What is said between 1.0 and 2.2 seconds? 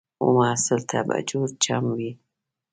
به جوړ چم وي